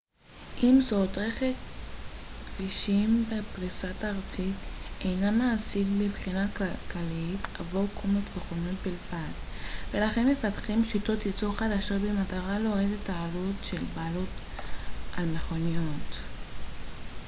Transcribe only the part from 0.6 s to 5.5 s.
עם זאת רשת כבישים בפריסה ארצית אינה